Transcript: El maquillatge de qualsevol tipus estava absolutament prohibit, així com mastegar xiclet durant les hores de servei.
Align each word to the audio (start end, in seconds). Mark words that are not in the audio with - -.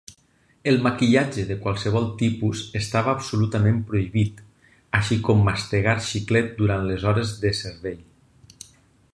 El 0.69 0.77
maquillatge 0.85 1.43
de 1.49 1.57
qualsevol 1.65 2.07
tipus 2.21 2.63
estava 2.79 3.13
absolutament 3.17 3.77
prohibit, 3.91 4.41
així 5.01 5.19
com 5.29 5.45
mastegar 5.51 5.97
xiclet 6.09 6.53
durant 6.63 6.89
les 6.91 7.07
hores 7.13 7.39
de 7.45 7.57
servei. 7.63 8.03